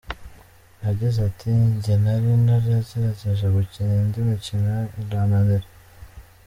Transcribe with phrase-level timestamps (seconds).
[0.85, 5.67] Yagize ati "Njye nari naragerageje gukina indi mikino irananira.